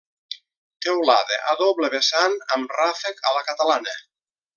[0.85, 3.95] Teulada a doble vessant amb ràfec a la catalana.